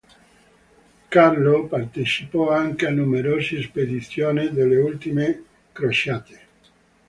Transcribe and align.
Carlo 1.11 1.67
partecipò 1.69 2.49
anche 2.49 2.87
a 2.87 2.89
numerosi 2.89 3.61
spedizioni 3.61 4.49
delle 4.51 4.77
ultime 4.77 5.43
crociate. 5.71 6.39